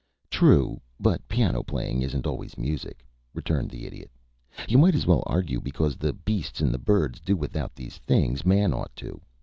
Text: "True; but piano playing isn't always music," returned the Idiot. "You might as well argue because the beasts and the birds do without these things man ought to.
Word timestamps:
"True; 0.31 0.81
but 0.99 1.27
piano 1.27 1.61
playing 1.61 2.01
isn't 2.01 2.25
always 2.25 2.57
music," 2.57 3.05
returned 3.35 3.69
the 3.69 3.85
Idiot. 3.85 4.09
"You 4.67 4.79
might 4.79 4.95
as 4.95 5.05
well 5.05 5.21
argue 5.27 5.61
because 5.61 5.95
the 5.95 6.11
beasts 6.13 6.59
and 6.59 6.73
the 6.73 6.79
birds 6.79 7.19
do 7.19 7.35
without 7.37 7.75
these 7.75 7.99
things 7.99 8.43
man 8.43 8.73
ought 8.73 8.95
to. 8.95 9.21